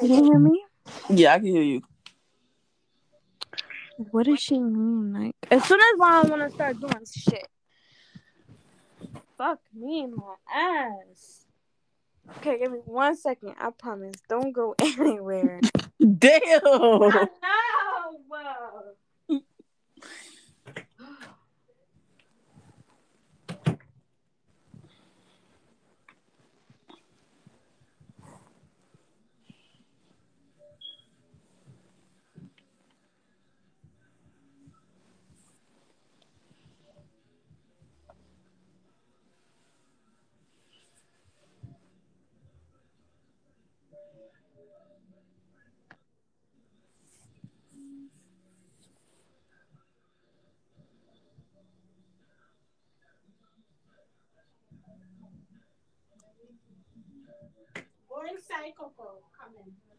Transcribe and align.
Can 0.00 0.08
you 0.08 0.24
hear 0.24 0.38
me? 0.38 0.64
Yeah, 1.10 1.34
I 1.34 1.38
can 1.38 1.46
hear 1.46 1.62
you. 1.62 1.82
What 3.98 4.24
does 4.24 4.40
she 4.40 4.58
mean? 4.58 5.12
Like, 5.12 5.36
as 5.50 5.62
soon 5.66 5.78
as 5.78 6.00
I 6.02 6.22
want 6.26 6.40
to 6.40 6.50
start 6.50 6.80
doing 6.80 7.04
shit. 7.14 7.46
Fuck 9.36 9.60
me 9.74 10.00
in 10.04 10.16
my 10.16 10.34
ass. 10.54 11.44
Okay, 12.38 12.58
give 12.60 12.72
me 12.72 12.78
one 12.86 13.14
second. 13.14 13.56
I 13.60 13.70
promise. 13.70 14.16
Don't 14.26 14.52
go 14.52 14.74
anywhere. 14.80 15.60
Damn. 16.18 16.40
no. 16.62 17.10
Go 17.10 17.20
Coco. 58.72 59.22
Come 59.38 59.89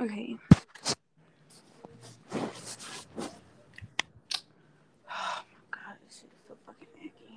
Okay. 0.00 0.34
Oh 5.10 5.42
my 5.52 5.60
god, 5.70 5.96
this 6.02 6.16
shit 6.20 6.30
is 6.32 6.40
so 6.48 6.54
fucking 6.64 6.88
icky. 7.04 7.36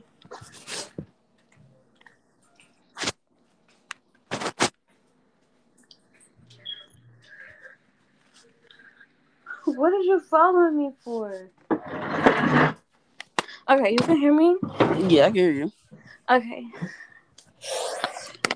What 9.65 9.89
did 9.89 10.05
you 10.05 10.21
follow 10.21 10.71
me 10.71 10.93
for? 11.03 11.49
Okay, 13.69 13.91
you 13.91 13.97
can 13.97 14.15
hear 14.15 14.33
me? 14.33 14.55
Yeah, 15.09 15.25
I 15.25 15.31
can 15.31 15.35
hear 15.35 15.51
you. 15.51 15.71
Okay. 16.29 16.65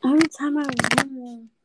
Every 0.05 0.27
time 0.29 0.57
I 0.59 0.69
remember. 0.95 1.56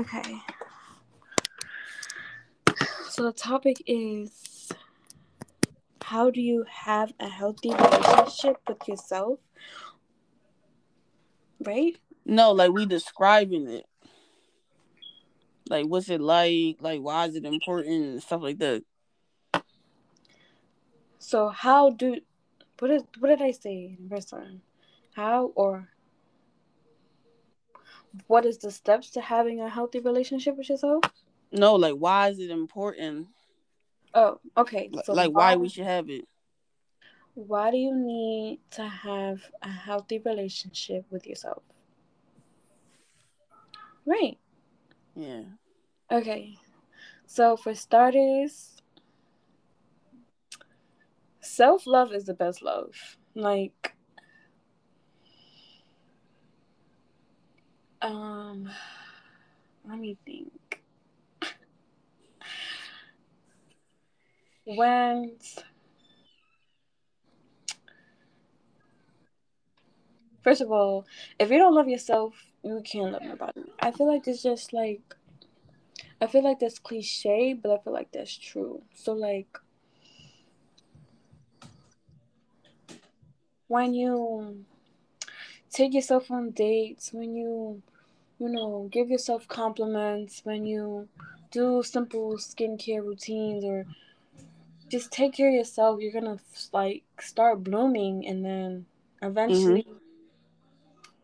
Okay. 0.00 0.40
So 3.10 3.24
the 3.24 3.32
topic 3.32 3.82
is 3.86 4.72
how 6.00 6.30
do 6.30 6.40
you 6.40 6.64
have 6.70 7.12
a 7.20 7.28
healthy 7.28 7.68
relationship 7.68 8.56
with 8.66 8.88
yourself? 8.88 9.40
Right? 11.62 11.98
No, 12.24 12.52
like 12.52 12.72
we 12.72 12.86
describing 12.86 13.68
it. 13.68 13.84
Like 15.68 15.84
what's 15.84 16.08
it 16.08 16.22
like? 16.22 16.78
Like 16.80 17.02
why 17.02 17.26
is 17.26 17.36
it 17.36 17.44
important 17.44 17.94
and 17.94 18.22
stuff 18.22 18.40
like 18.40 18.58
that. 18.58 18.82
So 21.18 21.50
how 21.50 21.90
do 21.90 22.16
what 22.78 22.90
is 22.90 23.02
what 23.18 23.28
did 23.28 23.42
I 23.42 23.50
say 23.50 23.98
in 23.98 24.08
verse 24.08 24.32
one? 24.32 24.62
How 25.12 25.52
or 25.54 25.89
what 28.26 28.44
is 28.44 28.58
the 28.58 28.70
steps 28.70 29.10
to 29.10 29.20
having 29.20 29.60
a 29.60 29.68
healthy 29.68 30.00
relationship 30.00 30.56
with 30.56 30.68
yourself? 30.68 31.04
No, 31.52 31.74
like 31.74 31.94
why 31.94 32.28
is 32.28 32.38
it 32.38 32.50
important? 32.50 33.28
Oh, 34.14 34.40
okay. 34.56 34.90
So 35.04 35.12
like 35.12 35.30
why 35.30 35.56
we 35.56 35.68
should 35.68 35.84
have 35.84 36.08
it. 36.10 36.24
why 37.34 37.70
do 37.70 37.76
you 37.76 37.94
need 37.94 38.60
to 38.72 38.82
have 38.86 39.40
a 39.62 39.68
healthy 39.68 40.18
relationship 40.18 41.04
with 41.10 41.26
yourself? 41.26 41.62
Right. 44.04 44.38
Yeah. 45.14 45.42
Okay. 46.10 46.56
So 47.26 47.56
for 47.56 47.74
starters, 47.74 48.82
self 51.40 51.86
love 51.86 52.12
is 52.12 52.24
the 52.24 52.34
best 52.34 52.62
love. 52.62 53.16
Like 53.34 53.89
um 58.02 58.68
let 59.88 59.98
me 59.98 60.16
think. 60.24 60.82
When 64.64 65.36
first 70.42 70.60
of 70.60 70.70
all, 70.70 71.06
if 71.38 71.50
you 71.50 71.58
don't 71.58 71.74
love 71.74 71.88
yourself, 71.88 72.34
you 72.62 72.80
can't 72.84 73.12
love 73.12 73.22
nobody. 73.22 73.62
I 73.80 73.90
feel 73.90 74.06
like 74.06 74.26
it's 74.28 74.42
just 74.42 74.72
like 74.72 75.14
I 76.20 76.26
feel 76.26 76.44
like 76.44 76.60
that's 76.60 76.78
cliche, 76.78 77.52
but 77.54 77.72
I 77.72 77.78
feel 77.82 77.92
like 77.92 78.12
that's 78.12 78.36
true. 78.36 78.82
So 78.94 79.12
like 79.12 79.58
when 83.68 83.94
you 83.94 84.64
take 85.70 85.94
yourself 85.94 86.30
on 86.30 86.50
dates, 86.50 87.12
when 87.12 87.34
you 87.34 87.82
you 88.40 88.48
know, 88.48 88.88
give 88.90 89.10
yourself 89.10 89.46
compliments, 89.46 90.40
when 90.44 90.64
you 90.64 91.06
do 91.50 91.82
simple 91.82 92.36
skincare 92.38 93.04
routines 93.04 93.64
or 93.64 93.84
just 94.88 95.12
take 95.12 95.34
care 95.34 95.48
of 95.48 95.54
yourself, 95.54 96.00
you're 96.00 96.12
gonna 96.12 96.38
like 96.72 97.02
start 97.20 97.62
blooming 97.62 98.26
and 98.26 98.44
then 98.44 98.86
eventually 99.22 99.82
mm-hmm. 99.82 99.96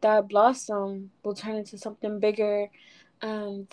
that 0.02 0.28
blossom 0.28 1.10
will 1.24 1.34
turn 1.34 1.56
into 1.56 1.78
something 1.78 2.20
bigger 2.20 2.68
and 3.22 3.66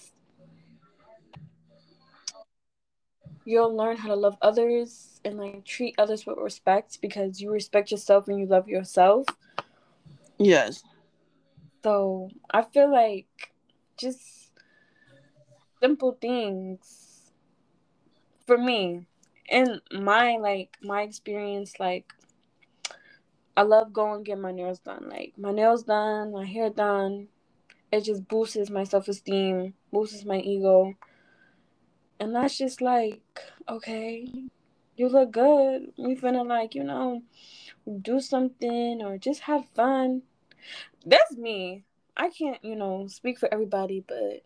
you'll 3.45 3.75
learn 3.75 3.97
how 3.97 4.07
to 4.07 4.15
love 4.15 4.37
others 4.41 5.19
and 5.25 5.37
like 5.37 5.65
treat 5.65 5.95
others 5.97 6.25
with 6.25 6.37
respect 6.37 6.99
because 7.01 7.41
you 7.41 7.51
respect 7.51 7.91
yourself 7.91 8.29
and 8.29 8.39
you 8.39 8.45
love 8.45 8.69
yourself. 8.69 9.25
Yes. 10.43 10.83
So 11.83 12.29
I 12.51 12.61
feel 12.63 12.91
like 12.91 13.53
just 13.97 14.51
simple 15.81 16.17
things 16.19 17.31
for 18.45 18.57
me 18.57 19.05
in 19.49 19.81
my 19.91 20.37
like 20.37 20.77
my 20.81 21.01
experience 21.01 21.79
like 21.79 22.13
I 23.55 23.61
love 23.63 23.93
going 23.93 24.15
and 24.15 24.25
get 24.25 24.39
my 24.39 24.51
nails 24.51 24.79
done. 24.79 25.09
Like 25.09 25.33
my 25.37 25.51
nails 25.51 25.83
done, 25.83 26.31
my 26.31 26.45
hair 26.45 26.69
done. 26.69 27.27
It 27.91 28.01
just 28.01 28.27
boosts 28.27 28.69
my 28.69 28.83
self 28.83 29.07
esteem, 29.07 29.75
boosts 29.91 30.25
my 30.25 30.39
ego. 30.39 30.95
And 32.19 32.35
that's 32.35 32.57
just 32.57 32.81
like, 32.81 33.21
okay, 33.69 34.27
you 34.95 35.09
look 35.09 35.31
good. 35.31 35.93
We 35.97 36.15
finna 36.15 36.47
like, 36.47 36.73
you 36.73 36.83
know, 36.83 37.21
do 38.01 38.19
something 38.19 39.01
or 39.03 39.17
just 39.17 39.41
have 39.41 39.65
fun. 39.75 40.23
That's 41.05 41.35
me. 41.35 41.83
I 42.15 42.29
can't, 42.29 42.63
you 42.63 42.75
know, 42.75 43.07
speak 43.07 43.39
for 43.39 43.51
everybody, 43.51 44.03
but 44.07 44.43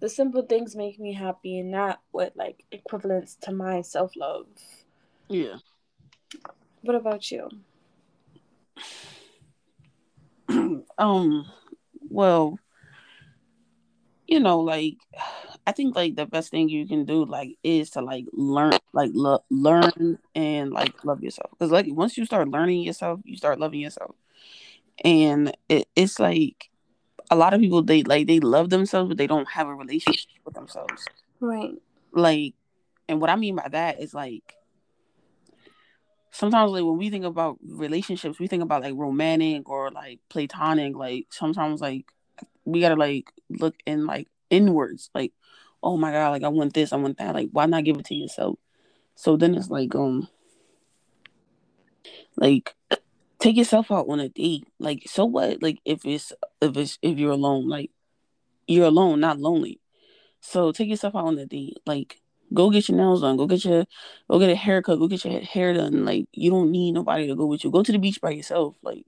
the 0.00 0.08
simple 0.08 0.42
things 0.42 0.74
make 0.76 0.98
me 0.98 1.12
happy 1.14 1.58
and 1.58 1.70
not 1.70 2.00
what 2.10 2.36
like 2.36 2.64
equivalents 2.70 3.36
to 3.42 3.52
my 3.52 3.82
self 3.82 4.16
love. 4.16 4.46
Yeah. 5.28 5.56
What 6.82 6.96
about 6.96 7.30
you? 7.30 7.48
um 10.98 11.46
well, 12.10 12.58
you 14.26 14.40
know, 14.40 14.60
like 14.60 14.96
I 15.66 15.72
think 15.72 15.96
like 15.96 16.16
the 16.16 16.26
best 16.26 16.50
thing 16.50 16.68
you 16.68 16.86
can 16.86 17.04
do 17.04 17.24
like 17.24 17.56
is 17.62 17.90
to 17.90 18.02
like 18.02 18.26
learn 18.32 18.74
like 18.92 19.10
lo- 19.14 19.44
learn 19.50 20.18
and 20.34 20.70
like 20.70 21.04
love 21.04 21.22
yourself 21.22 21.50
because 21.52 21.70
like 21.70 21.86
once 21.88 22.18
you 22.18 22.26
start 22.26 22.48
learning 22.48 22.82
yourself, 22.82 23.20
you 23.24 23.36
start 23.36 23.58
loving 23.58 23.80
yourself, 23.80 24.14
and 25.02 25.56
it, 25.68 25.88
it's 25.96 26.18
like 26.18 26.70
a 27.30 27.36
lot 27.36 27.54
of 27.54 27.60
people 27.60 27.82
they 27.82 28.02
like 28.02 28.26
they 28.26 28.40
love 28.40 28.70
themselves 28.70 29.08
but 29.08 29.16
they 29.18 29.26
don't 29.26 29.48
have 29.48 29.66
a 29.66 29.74
relationship 29.74 30.30
with 30.44 30.54
themselves. 30.54 31.06
Right. 31.40 31.74
Like, 32.12 32.54
and 33.08 33.20
what 33.20 33.30
I 33.30 33.36
mean 33.36 33.56
by 33.56 33.68
that 33.68 34.00
is 34.00 34.14
like 34.14 34.54
sometimes 36.30 36.72
like 36.72 36.84
when 36.84 36.98
we 36.98 37.10
think 37.10 37.24
about 37.24 37.58
relationships, 37.64 38.38
we 38.38 38.48
think 38.48 38.62
about 38.62 38.82
like 38.82 38.94
romantic 38.96 39.68
or 39.68 39.90
like 39.90 40.20
platonic. 40.28 40.96
Like 40.96 41.26
sometimes 41.30 41.80
like 41.80 42.06
we 42.64 42.80
gotta 42.80 42.96
like 42.96 43.30
look 43.48 43.76
in 43.86 44.06
like 44.06 44.28
inwards, 44.50 45.10
like, 45.14 45.32
oh 45.82 45.96
my 45.96 46.10
god, 46.10 46.30
like 46.30 46.42
I 46.42 46.48
want 46.48 46.74
this, 46.74 46.92
I 46.92 46.96
want 46.96 47.18
that. 47.18 47.34
Like, 47.34 47.50
why 47.52 47.66
not 47.66 47.84
give 47.84 47.98
it 47.98 48.06
to 48.06 48.14
yourself? 48.14 48.58
So 49.14 49.36
then 49.36 49.54
it's 49.54 49.70
like, 49.70 49.94
um, 49.94 50.28
like 52.36 52.74
take 53.44 53.56
yourself 53.58 53.92
out 53.92 54.08
on 54.08 54.20
a 54.20 54.30
date. 54.30 54.66
Like, 54.78 55.02
so 55.06 55.26
what? 55.26 55.62
Like 55.62 55.78
if 55.84 56.04
it's 56.06 56.32
if 56.62 56.76
it's 56.76 56.98
if 57.02 57.18
you're 57.18 57.32
alone, 57.32 57.68
like 57.68 57.90
you're 58.66 58.86
alone, 58.86 59.20
not 59.20 59.38
lonely. 59.38 59.80
So 60.40 60.72
take 60.72 60.88
yourself 60.88 61.14
out 61.14 61.26
on 61.26 61.38
a 61.38 61.44
date. 61.44 61.76
Like 61.84 62.20
go 62.54 62.70
get 62.70 62.88
your 62.88 62.96
nails 62.96 63.20
done, 63.20 63.36
go 63.36 63.46
get 63.46 63.64
your 63.64 63.84
go 64.30 64.38
get 64.38 64.48
a 64.48 64.56
haircut, 64.56 64.98
go 64.98 65.08
get 65.08 65.24
your 65.26 65.40
hair 65.40 65.74
done. 65.74 66.06
Like 66.06 66.26
you 66.32 66.50
don't 66.50 66.70
need 66.70 66.92
nobody 66.92 67.26
to 67.26 67.36
go 67.36 67.44
with 67.44 67.64
you. 67.64 67.70
Go 67.70 67.82
to 67.82 67.92
the 67.92 67.98
beach 67.98 68.18
by 68.20 68.30
yourself. 68.30 68.76
Like 68.82 69.04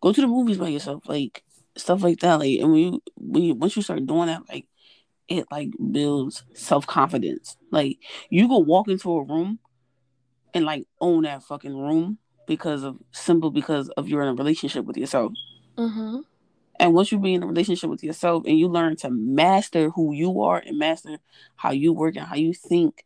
go 0.00 0.12
to 0.12 0.20
the 0.20 0.26
movies 0.26 0.58
by 0.58 0.68
yourself. 0.68 1.08
Like 1.08 1.44
stuff 1.76 2.02
like 2.02 2.18
that. 2.20 2.40
Like 2.40 2.58
and 2.58 2.72
when 2.72 2.80
you 2.80 3.02
when 3.16 3.42
you 3.44 3.54
once 3.54 3.76
you 3.76 3.82
start 3.82 4.04
doing 4.06 4.26
that, 4.26 4.42
like 4.48 4.66
it 5.28 5.46
like 5.52 5.70
builds 5.92 6.42
self 6.52 6.84
confidence. 6.84 7.56
Like 7.70 7.98
you 8.28 8.48
go 8.48 8.58
walk 8.58 8.88
into 8.88 9.12
a 9.12 9.22
room 9.22 9.60
and 10.52 10.64
like 10.64 10.88
own 11.00 11.22
that 11.22 11.44
fucking 11.44 11.76
room 11.76 12.18
because 12.48 12.82
of 12.82 12.96
simple 13.12 13.50
because 13.50 13.88
of 13.90 14.08
you're 14.08 14.22
in 14.22 14.28
a 14.28 14.34
relationship 14.34 14.84
with 14.84 14.96
yourself. 14.96 15.32
Mm-hmm. 15.76 16.20
And 16.80 16.94
once 16.94 17.12
you 17.12 17.18
be 17.18 17.34
in 17.34 17.42
a 17.42 17.46
relationship 17.46 17.90
with 17.90 18.02
yourself 18.02 18.44
and 18.46 18.58
you 18.58 18.68
learn 18.68 18.96
to 18.96 19.10
master 19.10 19.90
who 19.90 20.12
you 20.12 20.42
are 20.42 20.58
and 20.58 20.78
master 20.78 21.18
how 21.56 21.70
you 21.72 21.92
work 21.92 22.16
and 22.16 22.26
how 22.26 22.36
you 22.36 22.54
think, 22.54 23.04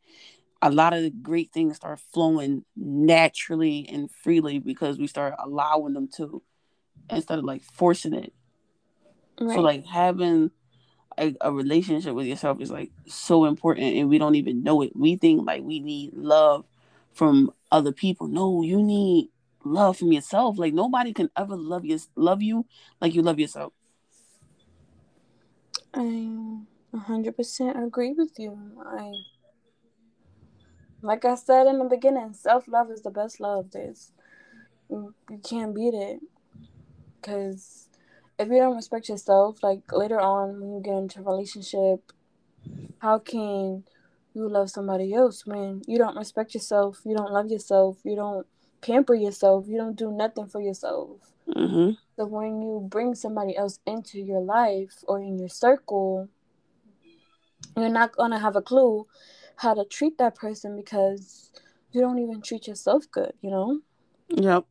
a 0.61 0.71
lot 0.71 0.93
of 0.93 1.03
the 1.03 1.11
great 1.11 1.53
things 1.53 1.77
start 1.77 1.99
flowing 2.13 2.65
naturally 2.77 3.89
and 3.91 4.11
freely 4.11 4.59
because 4.59 4.99
we 4.99 5.07
start 5.07 5.35
allowing 5.43 5.95
them 5.95 6.09
to 6.17 6.41
instead 7.11 7.39
of 7.39 7.45
like 7.45 7.63
forcing 7.63 8.15
it. 8.15 8.33
Right. 9.41 9.57
So 9.57 9.61
like 9.61 9.85
having 9.87 10.53
a, 11.19 11.35
a 11.41 11.53
relationship 11.53 12.15
with 12.15 12.27
yourself 12.27 12.61
is 12.61 12.71
like 12.71 12.91
so 13.07 13.47
important 13.47 13.97
and 13.97 14.09
we 14.09 14.19
don't 14.19 14.37
even 14.37 14.63
know 14.63 14.83
it. 14.83 14.95
We 14.95 15.17
think 15.17 15.45
like 15.47 15.63
we 15.63 15.81
need 15.81 16.13
love 16.15 16.65
from 17.13 17.51
other 17.71 17.93
people. 17.93 18.29
No, 18.29 18.63
you 18.63 18.83
need 18.83 19.31
love 19.65 19.97
from 19.99 20.13
yourself. 20.13 20.59
Like 20.59 20.75
nobody 20.75 21.13
can 21.13 21.31
ever 21.37 21.57
love 21.57 21.85
you 21.85 21.99
love 22.17 22.43
you 22.43 22.67
like 23.01 23.15
you 23.15 23.23
love 23.23 23.39
yourself. 23.39 23.73
I 25.95 26.31
100% 26.95 27.87
agree 27.87 28.13
with 28.13 28.39
you. 28.39 28.59
I 28.85 29.13
like 31.03 31.25
I 31.25 31.35
said 31.35 31.67
in 31.67 31.79
the 31.79 31.85
beginning, 31.85 32.33
self-love 32.33 32.91
is 32.91 33.03
the 33.03 33.11
best 33.11 33.41
love. 33.41 33.71
There's 33.73 34.13
you 34.89 35.15
can't 35.49 35.75
beat 35.75 35.95
it. 35.95 36.21
Cuz 37.23 37.89
if 38.39 38.49
you 38.49 38.59
don't 38.59 38.77
respect 38.77 39.09
yourself, 39.09 39.63
like 39.63 39.91
later 39.93 40.21
on 40.21 40.61
when 40.61 40.73
you 40.75 40.81
get 40.81 40.95
into 40.95 41.21
a 41.21 41.23
relationship, 41.23 42.13
how 42.99 43.19
can 43.19 43.85
you 44.35 44.49
love 44.49 44.71
somebody 44.71 45.13
else 45.13 45.45
when 45.47 45.83
you 45.87 45.99
don't 45.99 46.17
respect 46.17 46.55
yourself, 46.55 47.01
you 47.05 47.17
don't 47.17 47.33
love 47.33 47.51
yourself, 47.51 47.99
you 48.05 48.17
don't 48.17 48.47
pamper 48.83 49.15
yourself, 49.15 49.67
you 49.69 49.79
don't 49.79 49.97
do 49.97 50.11
nothing 50.13 50.47
for 50.47 50.61
yourself. 50.61 51.33
Mm-hmm. 51.49 51.93
So 52.17 52.27
when 52.27 52.61
you 52.61 52.87
bring 52.89 53.15
somebody 53.15 53.57
else 53.57 53.79
into 53.87 54.21
your 54.21 54.41
life 54.41 55.03
or 55.09 55.21
in 55.21 55.39
your 55.39 55.49
circle, 55.49 56.29
you're 57.77 57.89
not 57.89 58.17
gonna 58.17 58.39
have 58.39 58.57
a 58.57 58.63
clue 58.63 59.07
how 59.57 59.75
to 59.75 59.85
treat 59.85 60.19
that 60.19 60.35
person 60.35 60.77
because 60.77 61.51
you 61.93 62.01
don't 62.01 62.19
even 62.19 62.43
treat 62.43 62.67
yourself 62.67 63.05
good, 63.11 63.33
you 63.41 63.51
know? 63.51 63.81
Yep. 64.29 64.65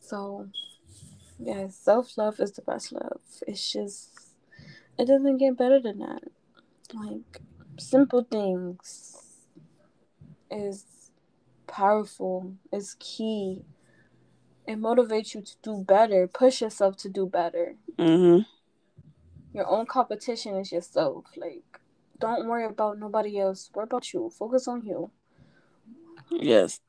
So 0.00 0.48
yeah, 1.38 1.68
self 1.68 2.16
love 2.16 2.40
is 2.40 2.52
the 2.52 2.62
best 2.62 2.92
love. 2.92 3.20
It's 3.46 3.70
just 3.72 4.10
it 4.98 5.06
doesn't 5.06 5.38
get 5.38 5.56
better 5.56 5.80
than 5.80 5.98
that. 5.98 6.22
Like 6.94 7.40
simple 7.78 8.22
things 8.22 9.18
is 10.50 10.84
powerful, 11.72 12.54
is 12.70 12.96
key. 13.00 13.64
It 14.66 14.78
motivates 14.78 15.34
you 15.34 15.40
to 15.40 15.54
do 15.62 15.84
better, 15.84 16.28
push 16.28 16.60
yourself 16.60 16.96
to 16.98 17.08
do 17.08 17.26
better. 17.26 17.74
Mm-hmm. 17.98 18.42
Your 19.54 19.66
own 19.66 19.86
competition 19.86 20.54
is 20.56 20.70
yourself. 20.70 21.24
Like, 21.36 21.80
don't 22.20 22.46
worry 22.46 22.66
about 22.66 22.98
nobody 22.98 23.40
else. 23.40 23.70
Worry 23.74 23.84
about 23.84 24.12
you. 24.12 24.30
Focus 24.30 24.68
on 24.68 24.82
you. 24.82 25.10
Yes. 26.30 26.80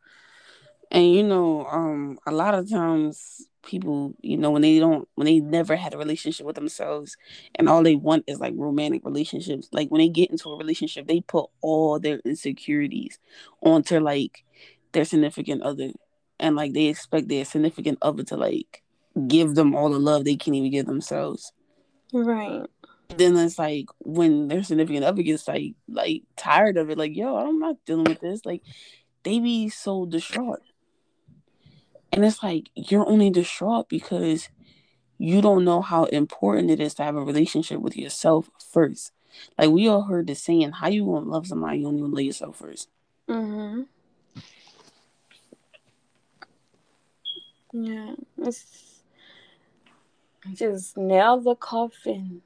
And 0.91 1.11
you 1.11 1.23
know, 1.23 1.65
um, 1.65 2.19
a 2.27 2.31
lot 2.31 2.53
of 2.53 2.69
times 2.69 3.47
people, 3.63 4.13
you 4.21 4.37
know, 4.37 4.51
when 4.51 4.61
they 4.61 4.79
don't 4.79 5.07
when 5.15 5.25
they 5.25 5.39
never 5.39 5.75
had 5.75 5.93
a 5.93 5.97
relationship 5.97 6.45
with 6.45 6.55
themselves 6.55 7.17
and 7.55 7.67
all 7.67 7.83
they 7.83 7.95
want 7.95 8.23
is 8.27 8.39
like 8.39 8.53
romantic 8.55 9.03
relationships, 9.05 9.69
like 9.71 9.89
when 9.89 9.99
they 9.99 10.09
get 10.09 10.29
into 10.29 10.49
a 10.49 10.57
relationship, 10.57 11.07
they 11.07 11.21
put 11.21 11.49
all 11.61 11.99
their 11.99 12.19
insecurities 12.25 13.19
onto 13.61 13.99
like 13.99 14.43
their 14.91 15.05
significant 15.05 15.61
other. 15.63 15.91
And 16.39 16.55
like 16.55 16.73
they 16.73 16.85
expect 16.85 17.29
their 17.29 17.45
significant 17.45 17.99
other 18.01 18.23
to 18.23 18.37
like 18.37 18.83
give 19.27 19.55
them 19.55 19.75
all 19.75 19.89
the 19.89 19.99
love 19.99 20.25
they 20.25 20.35
can't 20.35 20.55
even 20.55 20.71
give 20.71 20.85
themselves. 20.85 21.53
Right. 22.11 22.63
Then 23.15 23.37
it's 23.37 23.59
like 23.59 23.85
when 23.99 24.47
their 24.47 24.63
significant 24.63 25.05
other 25.05 25.23
gets 25.23 25.47
like 25.47 25.75
like 25.87 26.23
tired 26.35 26.77
of 26.77 26.89
it, 26.89 26.97
like, 26.97 27.15
yo, 27.15 27.37
I'm 27.37 27.59
not 27.59 27.77
dealing 27.85 28.05
with 28.05 28.19
this. 28.19 28.45
Like 28.45 28.61
they 29.23 29.39
be 29.39 29.69
so 29.69 30.05
distraught. 30.05 30.61
And 32.13 32.23
it's 32.23 32.43
like 32.43 32.69
you're 32.75 33.09
only 33.09 33.31
distraught 33.31 33.89
because 33.89 34.49
you 35.17 35.41
don't 35.41 35.65
know 35.65 35.81
how 35.81 36.03
important 36.05 36.69
it 36.69 36.79
is 36.79 36.93
to 36.95 37.03
have 37.03 37.15
a 37.15 37.23
relationship 37.23 37.79
with 37.79 37.97
yourself 37.97 38.51
first. 38.71 39.11
Like 39.57 39.71
we 39.71 39.87
all 39.87 40.03
heard 40.03 40.27
the 40.27 40.35
saying, 40.35 40.73
"How 40.73 40.89
you 40.89 41.05
gonna 41.05 41.27
love 41.27 41.47
somebody 41.47 41.79
you 41.79 41.85
don't 41.85 41.97
even 41.97 42.11
love 42.11 42.21
yourself 42.21 42.59
1st 42.59 42.87
Mm-hmm. 43.27 43.81
Yeah, 47.73 48.13
it's 48.37 49.01
just 50.53 50.95
nail 50.95 51.39
the 51.39 51.55
coffin. 51.55 52.43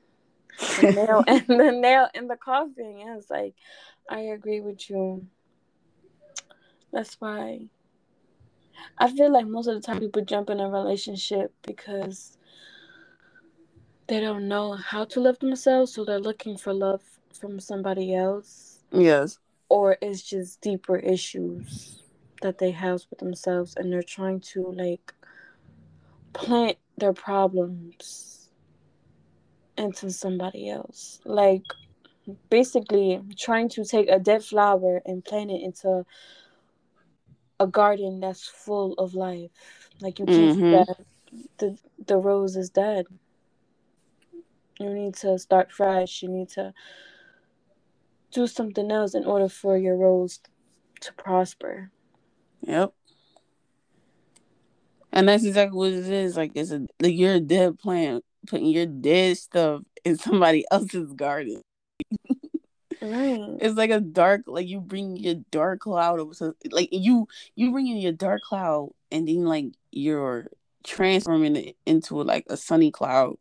The 0.78 0.92
nail 0.94 1.24
and 1.28 1.46
the 1.46 1.72
nail 1.72 2.08
in 2.14 2.28
the 2.28 2.38
coffin. 2.38 3.00
Yeah, 3.00 3.18
it's 3.18 3.30
like 3.30 3.56
I 4.10 4.22
agree 4.22 4.62
with 4.62 4.90
you. 4.90 5.28
That's 6.94 7.20
why 7.20 7.68
I 8.98 9.12
feel 9.12 9.32
like 9.32 9.48
most 9.48 9.68
of 9.68 9.76
the 9.76 9.82
time 9.82 10.00
people 10.00 10.24
jump 10.24 10.50
in 10.50 10.60
a 10.60 10.70
relationship 10.70 11.54
because 11.66 12.38
they 14.08 14.20
don't 14.20 14.48
know 14.48 14.74
how 14.74 15.06
to 15.06 15.20
love 15.20 15.40
themselves, 15.40 15.94
so 15.94 16.06
they're 16.06 16.20
looking 16.20 16.58
for 16.58 16.74
love 16.74 17.02
from 17.34 17.60
somebody 17.60 18.16
else. 18.16 18.80
Yes. 18.92 19.40
Or 19.70 19.98
it's 20.02 20.22
just 20.22 20.62
deeper 20.62 20.98
issues 20.98 22.02
that 22.42 22.58
they 22.58 22.72
have 22.72 23.02
with 23.10 23.20
themselves 23.20 23.76
and 23.76 23.92
they're 23.92 24.04
trying 24.04 24.40
to 24.40 24.72
like 24.72 25.14
plant 26.34 26.78
their 26.98 27.14
problems 27.14 28.50
into 29.78 30.10
somebody 30.12 30.70
else. 30.70 31.20
Like 31.26 31.64
basically 32.50 33.22
trying 33.38 33.70
to 33.70 33.84
take 33.84 34.10
a 34.10 34.20
dead 34.20 34.44
flower 34.44 35.02
and 35.06 35.24
plant 35.24 35.52
it 35.52 35.62
into 35.62 36.06
a 37.60 37.68
garden 37.68 38.20
that's 38.20 38.48
full 38.48 38.94
of 38.94 39.14
life. 39.14 39.52
Like 40.00 40.20
you 40.20 40.26
can't 40.26 40.58
Mhm. 40.58 40.72
that 40.72 41.06
the 41.58 41.78
the 42.06 42.18
rose 42.18 42.56
is 42.56 42.70
dead. 42.70 43.08
You 44.80 44.94
need 44.94 45.16
to 45.16 45.38
start 45.40 45.72
fresh. 45.72 46.22
You 46.22 46.30
need 46.30 46.50
to 46.50 46.74
do 48.32 48.46
something 48.48 48.92
else 48.92 49.16
in 49.16 49.26
order 49.26 49.50
for 49.50 49.78
your 49.78 49.96
rose 49.96 50.40
to 51.02 51.14
prosper. 51.14 51.92
Yep. 52.62 52.94
And 55.12 55.28
that's 55.28 55.46
exactly 55.46 55.78
what 55.78 55.94
it 55.94 56.08
is. 56.08 56.38
Like 56.38 56.52
it's 56.56 56.72
a 56.72 56.86
like 57.02 57.16
you're 57.16 57.36
a 57.36 57.40
dead 57.40 57.80
plant 57.80 58.24
putting 58.46 58.68
your 58.68 58.86
dead 58.86 59.38
stuff 59.38 59.82
in 60.06 60.18
somebody 60.18 60.64
else's 60.72 61.12
garden. 61.14 61.62
Right. 63.02 63.58
It's 63.60 63.76
like 63.76 63.92
a 63.92 64.00
dark, 64.00 64.42
like 64.48 64.68
you 64.68 64.80
bring 64.82 65.18
your 65.18 65.36
dark 65.52 65.82
cloud 65.82 66.20
of 66.20 66.36
so 66.36 66.54
like 66.72 66.90
you 66.92 67.28
you 67.56 67.72
bring 67.72 67.88
in 67.88 67.98
your 67.98 68.12
dark 68.12 68.42
cloud 68.42 68.92
and 69.12 69.28
then 69.28 69.46
like 69.46 69.68
you're 69.92 70.48
transforming 70.84 71.56
it 71.56 71.76
into 71.86 72.16
like 72.22 72.46
a 72.50 72.58
sunny 72.58 72.92
cloud. 72.92 73.38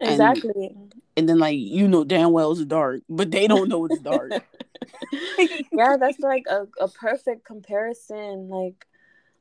And- 0.00 0.10
Exactly. 0.10 0.76
and 1.16 1.28
then 1.28 1.38
like 1.38 1.58
you 1.58 1.88
know 1.88 2.04
damn 2.04 2.32
well 2.32 2.52
it's 2.52 2.64
dark, 2.64 3.02
but 3.08 3.30
they 3.30 3.46
don't 3.46 3.68
know 3.68 3.84
it's 3.86 4.00
dark. 4.00 4.32
yeah, 5.72 5.96
that's 5.98 6.18
like 6.20 6.44
a, 6.50 6.66
a 6.80 6.88
perfect 6.88 7.44
comparison. 7.44 8.48
Like 8.48 8.86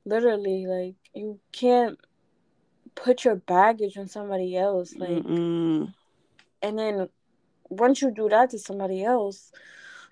literally, 0.05 0.65
like 0.67 0.95
you 1.13 1.39
can't 1.51 1.97
put 2.95 3.25
your 3.25 3.35
baggage 3.35 3.97
on 3.97 4.07
somebody 4.07 4.55
else. 4.55 4.95
Like 4.95 5.09
Mm-mm. 5.09 5.93
and 6.61 6.79
then 6.79 7.09
once 7.69 8.01
you 8.01 8.11
do 8.11 8.29
that 8.29 8.49
to 8.51 8.59
somebody 8.59 9.03
else, 9.03 9.51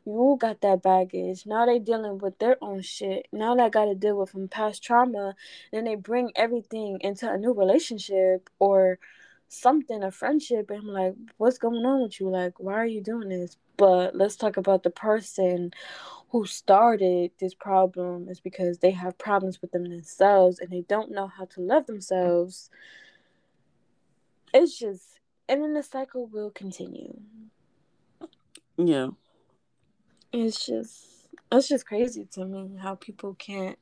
you 0.05 0.37
got 0.39 0.61
that 0.61 0.81
baggage. 0.81 1.45
Now 1.45 1.65
they 1.65 1.79
dealing 1.79 2.17
with 2.17 2.37
their 2.39 2.57
own 2.61 2.81
shit. 2.81 3.27
Now 3.31 3.55
they 3.55 3.69
got 3.69 3.85
to 3.85 3.95
deal 3.95 4.17
with 4.17 4.31
some 4.31 4.47
past 4.47 4.83
trauma. 4.83 5.35
Then 5.71 5.85
they 5.85 5.95
bring 5.95 6.31
everything 6.35 6.97
into 7.01 7.31
a 7.31 7.37
new 7.37 7.53
relationship 7.53 8.49
or 8.59 8.99
something, 9.47 10.03
a 10.03 10.11
friendship. 10.11 10.69
And 10.69 10.79
I'm 10.79 10.87
like, 10.87 11.15
what's 11.37 11.57
going 11.57 11.85
on 11.85 12.03
with 12.03 12.19
you? 12.19 12.29
Like, 12.29 12.59
why 12.59 12.73
are 12.73 12.85
you 12.85 13.01
doing 13.01 13.29
this? 13.29 13.57
But 13.77 14.15
let's 14.15 14.35
talk 14.35 14.57
about 14.57 14.83
the 14.83 14.89
person 14.89 15.71
who 16.29 16.45
started 16.45 17.31
this 17.39 17.53
problem 17.53 18.27
is 18.27 18.39
because 18.39 18.79
they 18.79 18.91
have 18.91 19.17
problems 19.17 19.61
with 19.61 19.71
them 19.71 19.85
themselves 19.85 20.59
and 20.59 20.69
they 20.69 20.81
don't 20.81 21.11
know 21.11 21.27
how 21.27 21.45
to 21.45 21.61
love 21.61 21.85
themselves. 21.85 22.69
It's 24.53 24.77
just, 24.77 25.19
and 25.47 25.63
then 25.63 25.73
the 25.73 25.83
cycle 25.83 26.27
will 26.27 26.51
continue. 26.51 27.19
Yeah. 28.77 29.09
It's 30.31 30.65
just 30.65 31.27
it's 31.51 31.67
just 31.67 31.85
crazy 31.85 32.25
to 32.31 32.45
me 32.45 32.77
how 32.81 32.95
people 32.95 33.35
can't 33.35 33.77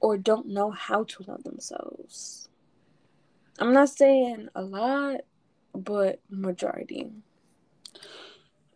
or 0.00 0.16
don't 0.16 0.48
know 0.48 0.70
how 0.70 1.04
to 1.04 1.24
love 1.26 1.44
themselves. 1.44 2.48
I'm 3.58 3.72
not 3.72 3.90
saying 3.90 4.48
a 4.54 4.62
lot, 4.62 5.20
but 5.74 6.20
majority. 6.30 7.10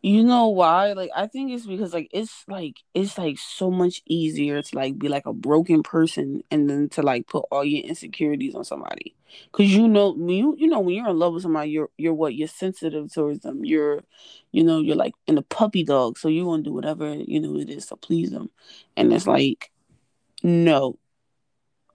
You 0.07 0.23
know 0.23 0.47
why? 0.51 0.93
Like 0.93 1.11
I 1.17 1.27
think 1.27 1.51
it's 1.51 1.67
because 1.67 1.93
like 1.93 2.09
it's 2.13 2.45
like 2.47 2.77
it's 2.95 3.19
like 3.19 3.39
so 3.39 3.73
much 3.73 4.03
easier 4.07 4.63
to 4.63 4.77
like 4.77 4.97
be 5.01 5.09
like 5.09 5.27
a 5.27 5.33
broken 5.33 5.83
person 5.83 6.45
and 6.49 6.71
then 6.71 6.89
to 6.91 7.03
like 7.03 7.27
put 7.27 7.45
all 7.51 7.65
your 7.65 7.83
insecurities 7.83 8.55
on 8.55 8.63
somebody. 8.63 9.17
Cause 9.51 9.67
you 9.67 9.89
know 9.89 10.13
when 10.13 10.29
you 10.29 10.55
you 10.59 10.69
know 10.69 10.79
when 10.79 10.95
you're 10.95 11.09
in 11.09 11.19
love 11.19 11.35
with 11.35 11.43
somebody, 11.43 11.71
you're 11.71 11.89
you're 11.99 12.15
what 12.15 12.37
you're 12.37 12.47
sensitive 12.47 13.13
towards 13.13 13.41
them. 13.41 13.65
You're 13.65 14.05
you 14.53 14.63
know 14.63 14.79
you're 14.79 14.95
like 14.95 15.15
in 15.27 15.39
a 15.39 15.43
puppy 15.43 15.83
dog, 15.83 16.19
so 16.19 16.29
you 16.29 16.47
want 16.47 16.63
to 16.63 16.71
do 16.71 16.75
whatever 16.75 17.13
you 17.13 17.41
know 17.41 17.59
it 17.59 17.69
is 17.69 17.87
to 17.87 17.97
please 17.97 18.31
them. 18.31 18.51
And 18.97 19.13
it's 19.13 19.27
like, 19.27 19.73
no, 20.45 21.01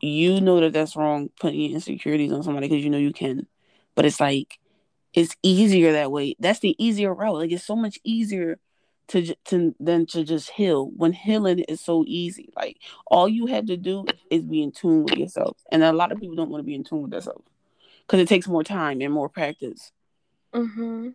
you 0.02 0.42
know 0.42 0.60
that 0.60 0.74
that's 0.74 0.98
wrong 0.98 1.30
putting 1.40 1.62
your 1.62 1.76
insecurities 1.76 2.34
on 2.34 2.44
somebody 2.44 2.68
because 2.68 2.84
you 2.84 2.90
know 2.90 2.98
you 2.98 3.14
can, 3.14 3.48
but 3.96 4.04
it's 4.04 4.20
like 4.20 4.60
it's 5.14 5.36
easier 5.44 5.92
that 5.94 6.12
way. 6.12 6.36
That's 6.40 6.60
the 6.60 6.76
easier 6.84 7.14
route. 7.14 7.36
Like 7.36 7.52
it's 7.52 7.66
so 7.66 7.76
much 7.76 8.00
easier 8.04 8.60
to 9.10 9.36
to 9.46 9.76
than 9.80 10.06
to 10.08 10.24
just 10.24 10.52
heal. 10.52 10.90
When 10.96 11.14
healing 11.14 11.60
is 11.60 11.82
so 11.82 12.04
easy, 12.08 12.50
like 12.56 12.78
all 13.08 13.28
you 13.28 13.48
have 13.48 13.66
to 13.68 13.78
do 13.78 14.06
is 14.30 14.44
be 14.44 14.64
in 14.64 14.72
tune 14.72 15.04
with 15.04 15.18
yourself. 15.18 15.58
And 15.72 15.84
a 15.84 15.92
lot 15.92 16.12
of 16.12 16.20
people 16.20 16.36
don't 16.36 16.50
want 16.50 16.62
to 16.62 16.66
be 16.66 16.76
in 16.76 16.84
tune 16.84 17.04
with 17.04 17.12
themselves 17.12 17.46
because 18.08 18.20
it 18.20 18.28
takes 18.28 18.48
more 18.48 18.64
time 18.64 19.02
and 19.02 19.14
more 19.14 19.30
practice. 19.30 19.92
Mm-hmm. 20.54 21.10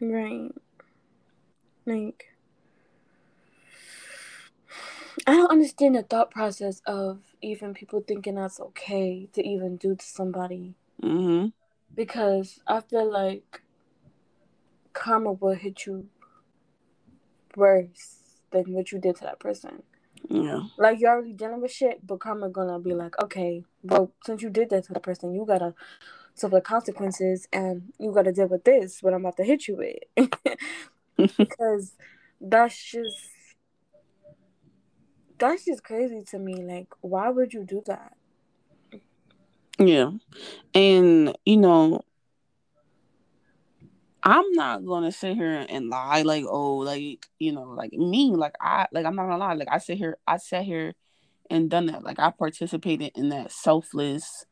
Right. 0.00 0.50
Like 1.86 2.26
I 5.26 5.32
don't 5.34 5.50
understand 5.50 5.96
the 5.96 6.02
thought 6.02 6.30
process 6.30 6.80
of 6.86 7.18
even 7.40 7.74
people 7.74 8.04
thinking 8.06 8.34
that's 8.34 8.60
okay 8.60 9.28
to 9.32 9.42
even 9.46 9.76
do 9.76 9.94
to 9.94 10.04
somebody. 10.04 10.74
hmm 11.02 11.46
because 11.94 12.60
I 12.66 12.80
feel 12.80 13.10
like 13.10 13.62
karma 14.92 15.32
will 15.32 15.54
hit 15.54 15.86
you 15.86 16.08
worse 17.56 18.18
than 18.50 18.72
what 18.72 18.92
you 18.92 18.98
did 18.98 19.16
to 19.16 19.24
that 19.24 19.40
person. 19.40 19.82
Yeah. 20.28 20.62
Like 20.76 21.00
you're 21.00 21.10
already 21.10 21.32
dealing 21.32 21.60
with 21.60 21.72
shit, 21.72 22.06
but 22.06 22.20
karma 22.20 22.48
gonna 22.48 22.78
be 22.78 22.94
like, 22.94 23.20
okay, 23.22 23.64
well, 23.82 24.12
since 24.24 24.42
you 24.42 24.50
did 24.50 24.70
that 24.70 24.84
to 24.84 24.92
the 24.92 25.00
person, 25.00 25.34
you 25.34 25.44
gotta 25.46 25.74
suffer 26.34 26.56
the 26.56 26.60
consequences, 26.60 27.46
and 27.52 27.92
you 27.98 28.12
gotta 28.12 28.32
deal 28.32 28.48
with 28.48 28.64
this. 28.64 29.02
What 29.02 29.14
I'm 29.14 29.20
about 29.20 29.36
to 29.38 29.44
hit 29.44 29.68
you 29.68 29.76
with, 29.76 30.28
because 31.36 31.94
that's 32.40 32.82
just 32.82 33.30
that's 35.38 35.64
just 35.64 35.84
crazy 35.84 36.22
to 36.30 36.38
me. 36.38 36.64
Like, 36.64 36.88
why 37.00 37.30
would 37.30 37.52
you 37.52 37.64
do 37.64 37.82
that? 37.86 38.17
Yeah. 39.78 40.10
And 40.74 41.36
you 41.44 41.56
know, 41.56 42.02
I'm 44.22 44.50
not 44.52 44.84
gonna 44.84 45.12
sit 45.12 45.36
here 45.36 45.64
and 45.68 45.88
lie 45.88 46.22
like, 46.22 46.44
oh, 46.48 46.76
like, 46.78 47.26
you 47.38 47.52
know, 47.52 47.62
like 47.62 47.92
me, 47.92 48.32
like 48.34 48.54
I 48.60 48.86
like 48.92 49.06
I'm 49.06 49.14
not 49.16 49.24
gonna 49.26 49.38
lie. 49.38 49.54
Like 49.54 49.68
I 49.70 49.78
sit 49.78 49.98
here, 49.98 50.18
I 50.26 50.38
sat 50.38 50.64
here 50.64 50.94
and 51.50 51.70
done 51.70 51.86
that. 51.86 52.04
Like 52.04 52.18
I 52.18 52.30
participated 52.30 53.12
in 53.16 53.30
that 53.30 53.52
selfless, 53.52 54.46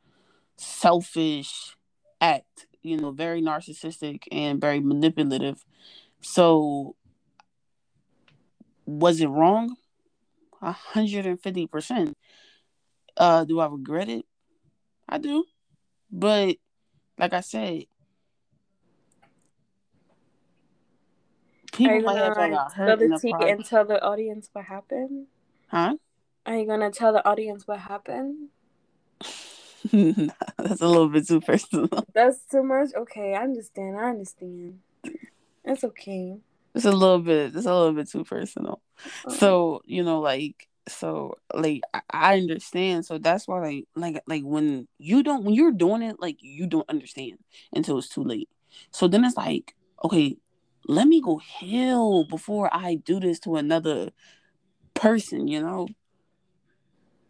selfish 0.57 1.77
act, 2.21 2.67
you 2.83 2.97
know, 2.99 3.13
very 3.13 3.43
narcissistic 3.43 4.25
and 4.33 4.61
very 4.61 4.81
manipulative. 4.81 5.65
So 6.21 6.97
was 8.87 9.21
it 9.21 9.29
wrong? 9.29 9.77
A 10.63 10.73
hundred 10.73 11.27
and 11.27 11.41
fifty 11.41 11.67
percent. 11.67 12.17
Uh 13.17 13.45
do 13.45 13.61
I 13.61 13.67
regret 13.67 14.09
it? 14.09 14.25
I 15.09 15.19
do. 15.19 15.45
But 16.11 16.57
like 17.19 17.33
I 17.33 17.41
said, 17.41 17.85
people 21.73 21.97
you 21.97 22.03
might 22.05 22.17
have 22.17 22.35
got 22.35 22.71
spill 22.71 22.85
hurt 22.85 23.03
in 23.03 23.11
the 23.11 23.19
tea 23.19 23.35
and 23.41 23.65
tell 23.65 23.85
the 23.85 24.03
audience 24.03 24.49
what 24.53 24.65
happened? 24.65 25.27
Huh? 25.69 25.97
Are 26.45 26.57
you 26.57 26.67
gonna 26.67 26.91
tell 26.91 27.13
the 27.13 27.27
audience 27.27 27.67
what 27.67 27.81
happened? 27.81 28.49
That's 29.93 30.81
a 30.81 30.89
little 30.89 31.09
bit 31.09 31.27
too 31.27 31.41
personal. 31.41 31.89
That's 32.15 32.41
too 32.51 32.63
much. 32.63 32.91
Okay, 32.97 33.35
I 33.35 33.43
understand. 33.43 33.97
I 33.99 34.11
understand. 34.11 34.81
It's 35.65 35.85
okay. 35.85 36.39
It's 36.75 36.85
a 36.85 36.93
little 36.93 37.19
bit. 37.19 37.55
It's 37.57 37.67
a 37.67 37.75
little 37.75 37.93
bit 37.93 38.09
too 38.09 38.25
personal. 38.25 38.81
Um, 39.27 39.35
So 39.35 39.83
you 39.85 40.03
know, 40.03 40.21
like, 40.21 40.69
so 40.89 41.39
like 41.55 41.83
I, 42.11 42.37
understand. 42.39 43.07
So 43.07 43.19
that's 43.19 43.49
why, 43.49 43.59
like, 43.61 43.85
like, 43.95 44.23
like 44.27 44.43
when 44.45 44.89
you 44.99 45.23
don't, 45.23 45.45
when 45.45 45.55
you're 45.55 45.73
doing 45.73 46.03
it, 46.03 46.17
like 46.21 46.37
you 46.41 46.67
don't 46.67 46.89
understand 46.89 47.39
until 47.73 47.99
it's 47.99 48.09
too 48.09 48.23
late. 48.23 48.49
So 48.91 49.09
then 49.09 49.25
it's 49.25 49.37
like, 49.37 49.75
okay, 50.05 50.37
let 50.87 51.09
me 51.09 51.21
go 51.21 51.39
heal 51.39 52.25
before 52.25 52.69
I 52.73 52.97
do 52.97 53.21
this 53.21 53.41
to 53.41 53.57
another 53.57 54.11
person. 54.95 55.49
You 55.49 55.61
know. 55.61 55.89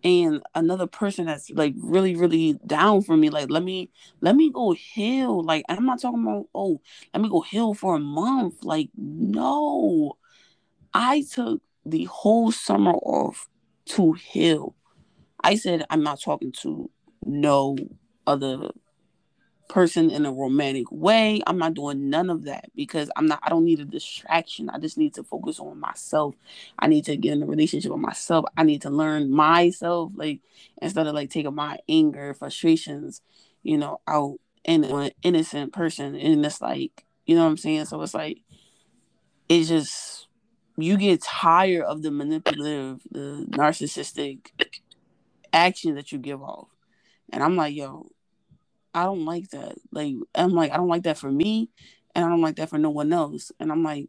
And 0.04 0.40
another 0.54 0.86
person 0.86 1.24
that's 1.24 1.50
like 1.50 1.74
really, 1.76 2.14
really 2.14 2.60
down 2.64 3.02
for 3.02 3.16
me. 3.16 3.28
Like, 3.28 3.50
let 3.50 3.64
me, 3.64 3.90
let 4.20 4.36
me 4.36 4.52
go 4.52 4.70
heal. 4.72 5.42
Like, 5.42 5.64
I'm 5.68 5.84
not 5.84 6.00
talking 6.00 6.22
about, 6.22 6.46
oh, 6.54 6.80
let 7.12 7.22
me 7.22 7.28
go 7.28 7.40
heal 7.40 7.74
for 7.74 7.96
a 7.96 7.98
month. 7.98 8.62
Like, 8.62 8.90
no. 8.96 10.16
I 10.94 11.24
took 11.28 11.60
the 11.86 12.04
whole 12.04 12.50
summer 12.50 12.92
off 12.92 13.48
to 13.86 14.12
heal. 14.14 14.74
I 15.42 15.54
said 15.54 15.84
I'm 15.88 16.02
not 16.02 16.20
talking 16.20 16.52
to 16.62 16.90
no 17.24 17.76
other 18.26 18.70
person 19.68 20.10
in 20.10 20.26
a 20.26 20.32
romantic 20.32 20.90
way. 20.90 21.40
I'm 21.46 21.58
not 21.58 21.74
doing 21.74 22.08
none 22.10 22.30
of 22.30 22.44
that 22.44 22.70
because 22.74 23.10
I'm 23.16 23.26
not 23.26 23.40
I 23.42 23.48
don't 23.50 23.64
need 23.64 23.80
a 23.80 23.84
distraction. 23.84 24.68
I 24.68 24.78
just 24.78 24.98
need 24.98 25.14
to 25.14 25.22
focus 25.22 25.60
on 25.60 25.78
myself. 25.78 26.34
I 26.78 26.88
need 26.88 27.04
to 27.04 27.16
get 27.16 27.32
in 27.32 27.42
a 27.42 27.46
relationship 27.46 27.92
with 27.92 28.00
myself. 28.00 28.44
I 28.56 28.64
need 28.64 28.82
to 28.82 28.90
learn 28.90 29.30
myself 29.30 30.12
like 30.14 30.40
instead 30.82 31.06
of 31.06 31.14
like 31.14 31.30
taking 31.30 31.54
my 31.54 31.78
anger, 31.88 32.34
frustrations, 32.34 33.22
you 33.62 33.78
know, 33.78 34.00
out 34.06 34.38
in 34.64 34.84
an 34.84 35.10
innocent 35.22 35.72
person 35.72 36.16
and 36.16 36.44
it's 36.44 36.60
like, 36.60 37.04
you 37.24 37.36
know 37.36 37.44
what 37.44 37.50
I'm 37.50 37.56
saying? 37.56 37.84
So 37.86 38.02
it's 38.02 38.14
like 38.14 38.40
it's 39.48 39.68
just 39.68 40.25
you 40.76 40.96
get 40.96 41.22
tired 41.22 41.84
of 41.84 42.02
the 42.02 42.10
manipulative, 42.10 43.00
the 43.10 43.46
narcissistic 43.50 44.50
action 45.52 45.94
that 45.94 46.12
you 46.12 46.18
give 46.18 46.42
off. 46.42 46.68
And 47.32 47.42
I'm 47.42 47.56
like, 47.56 47.74
yo, 47.74 48.10
I 48.94 49.04
don't 49.04 49.24
like 49.24 49.50
that. 49.50 49.76
Like, 49.90 50.14
I'm 50.34 50.52
like, 50.52 50.72
I 50.72 50.76
don't 50.76 50.88
like 50.88 51.04
that 51.04 51.18
for 51.18 51.30
me, 51.30 51.70
and 52.14 52.24
I 52.24 52.28
don't 52.28 52.40
like 52.42 52.56
that 52.56 52.70
for 52.70 52.78
no 52.78 52.90
one 52.90 53.12
else. 53.12 53.52
And 53.58 53.72
I'm 53.72 53.82
like, 53.82 54.08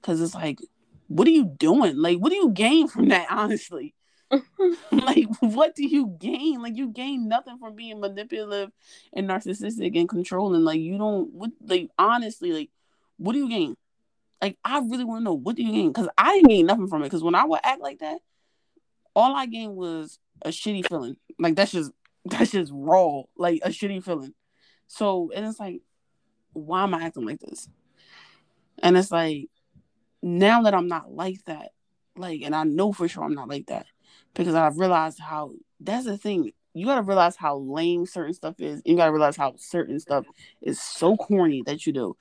because 0.00 0.20
it's 0.20 0.34
like, 0.34 0.58
what 1.08 1.26
are 1.28 1.32
you 1.32 1.44
doing? 1.44 1.96
Like, 1.96 2.18
what 2.18 2.30
do 2.30 2.36
you 2.36 2.50
gain 2.50 2.88
from 2.88 3.08
that, 3.08 3.26
honestly? 3.30 3.94
like, 4.92 5.26
what 5.40 5.74
do 5.74 5.86
you 5.86 6.16
gain? 6.18 6.62
Like, 6.62 6.76
you 6.76 6.88
gain 6.88 7.28
nothing 7.28 7.58
from 7.58 7.76
being 7.76 8.00
manipulative 8.00 8.70
and 9.12 9.28
narcissistic 9.28 9.98
and 9.98 10.08
controlling. 10.08 10.64
Like, 10.64 10.80
you 10.80 10.98
don't, 10.98 11.32
what, 11.32 11.50
like, 11.64 11.90
honestly, 11.98 12.52
like, 12.52 12.70
what 13.16 13.32
do 13.32 13.38
you 13.38 13.48
gain? 13.48 13.76
Like, 14.42 14.58
I 14.64 14.78
really 14.80 15.04
want 15.04 15.20
to 15.20 15.24
know, 15.24 15.34
what 15.34 15.56
do 15.56 15.62
you 15.62 15.72
gain? 15.72 15.92
Because 15.92 16.08
I 16.18 16.34
didn't 16.34 16.48
gain 16.48 16.66
nothing 16.66 16.88
from 16.88 17.02
it. 17.02 17.06
Because 17.06 17.22
when 17.22 17.34
I 17.34 17.44
would 17.44 17.60
act 17.62 17.80
like 17.80 18.00
that, 18.00 18.18
all 19.14 19.34
I 19.34 19.46
gained 19.46 19.76
was 19.76 20.18
a 20.42 20.48
shitty 20.48 20.86
feeling. 20.88 21.16
Like, 21.38 21.56
that's 21.56 21.72
just, 21.72 21.92
that's 22.24 22.50
just 22.50 22.72
raw, 22.74 23.22
like 23.36 23.60
a 23.62 23.68
shitty 23.68 24.04
feeling. 24.04 24.34
So 24.86 25.30
and 25.34 25.46
it's 25.46 25.58
like, 25.58 25.80
why 26.52 26.84
am 26.84 26.94
I 26.94 27.04
acting 27.04 27.26
like 27.26 27.40
this? 27.40 27.68
And 28.82 28.96
it's 28.96 29.10
like, 29.10 29.48
now 30.22 30.62
that 30.62 30.74
I'm 30.74 30.88
not 30.88 31.12
like 31.12 31.44
that, 31.44 31.70
like, 32.16 32.42
and 32.42 32.54
I 32.54 32.64
know 32.64 32.92
for 32.92 33.08
sure 33.08 33.24
I'm 33.24 33.34
not 33.34 33.48
like 33.48 33.66
that 33.66 33.86
because 34.34 34.54
I've 34.54 34.78
realized 34.78 35.20
how 35.20 35.52
that's 35.80 36.06
the 36.06 36.16
thing. 36.16 36.52
You 36.72 36.86
gotta 36.86 37.02
realize 37.02 37.36
how 37.36 37.58
lame 37.58 38.06
certain 38.06 38.34
stuff 38.34 38.58
is. 38.58 38.82
You 38.84 38.96
gotta 38.96 39.12
realize 39.12 39.36
how 39.36 39.54
certain 39.56 40.00
stuff 40.00 40.26
is 40.60 40.80
so 40.80 41.16
corny 41.16 41.62
that 41.66 41.86
you 41.86 41.92
do. 41.92 42.16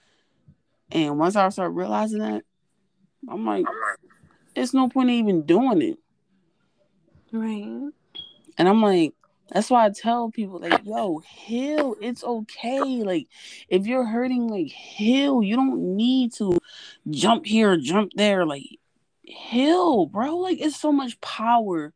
And 0.92 1.18
once 1.18 1.36
I 1.36 1.50
start 1.50 1.74
realizing 1.74 2.20
that, 2.20 2.44
I'm 3.30 3.46
like, 3.46 3.66
it's 4.56 4.74
no 4.74 4.90
point 4.90 5.10
in 5.10 5.16
even 5.16 5.42
doing 5.44 5.82
it. 5.82 5.98
Right. 7.32 7.90
And 8.58 8.70
I'm 8.70 8.82
like, 8.82 9.14
that's 9.52 9.70
why 9.70 9.86
I 9.86 9.90
tell 9.90 10.30
people, 10.30 10.60
like, 10.60 10.86
yo, 10.86 11.20
heal. 11.20 11.96
It's 12.02 12.24
okay. 12.24 13.04
Like, 13.04 13.28
if 13.68 13.86
you're 13.86 14.06
hurting, 14.06 14.48
like, 14.48 14.68
heal. 14.68 15.44
You 15.44 15.56
don't 15.56 15.96
need 15.96 16.34
to 16.36 16.58
jump 17.10 17.46
here, 17.46 17.78
jump 17.78 18.14
there. 18.16 18.46
Like, 18.46 18.80
heal, 19.22 20.06
bro. 20.06 20.38
Like, 20.38 20.60
it's 20.62 20.80
so 20.80 20.92
much 20.92 21.20
power. 21.22 21.94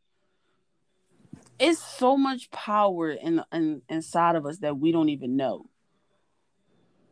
It's 1.60 1.82
so 1.82 2.17
much 2.17 2.51
power 2.51 3.12
in, 3.12 3.44
in 3.51 3.82
inside 3.89 4.36
of 4.36 4.46
us 4.46 4.60
that 4.60 4.77
we 4.77 4.91
don't 4.91 5.10
even 5.10 5.36
know. 5.36 5.65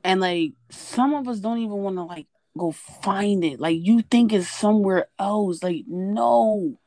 And 0.05 0.21
like 0.21 0.53
some 0.69 1.15
of 1.15 1.27
us 1.27 1.39
don't 1.39 1.57
even 1.57 1.77
want 1.77 1.97
to 1.97 2.03
like 2.03 2.27
go 2.55 2.71
find 2.71 3.43
it. 3.43 3.59
Like 3.59 3.77
you 3.81 4.03
think 4.03 4.31
it's 4.31 4.47
somewhere 4.47 5.07
else. 5.17 5.63
Like, 5.63 5.85
no. 5.87 6.79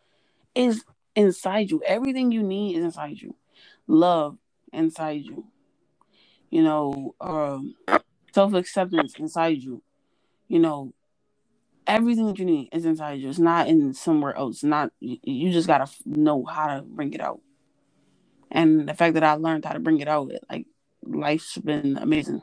It's 0.55 0.85
inside 1.17 1.71
you. 1.71 1.83
Everything 1.85 2.31
you 2.33 2.45
need 2.45 2.77
is 2.77 2.85
inside 2.85 3.19
you. 3.21 3.35
Love 3.89 4.39
inside 4.73 5.23
you. 5.25 5.47
You 6.51 6.63
know, 6.63 7.17
um, 7.21 7.75
self 8.33 8.55
acceptance 8.55 9.17
inside 9.19 9.63
you. 9.63 9.83
You 10.49 10.61
know, 10.61 10.95
everything 11.89 12.27
that 12.27 12.39
you 12.39 12.45
need 12.45 12.69
is 12.73 12.85
inside 12.85 13.21
you. 13.21 13.31
It's 13.31 13.41
not 13.41 13.67
in 13.67 13.95
somewhere 13.95 14.37
else. 14.37 14.63
not 14.63 14.93
you 15.01 15.53
just 15.53 15.67
gotta 15.67 15.91
know 16.07 16.45
how 16.45 16.77
to 16.77 16.83
bring 16.83 17.13
it 17.15 17.21
out. 17.21 17.41
And 18.51 18.89
the 18.89 18.95
fact 18.95 19.15
that 19.15 19.25
I 19.25 19.35
learned 19.35 19.65
how 19.65 19.73
to 19.73 19.81
bring 19.81 20.01
it 20.01 20.09
out, 20.09 20.31
like 20.51 20.67
life's 21.03 21.59
been 21.59 21.99
amazing. 21.99 22.43